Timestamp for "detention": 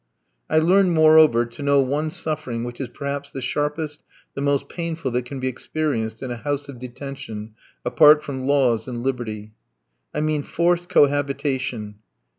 6.79-7.53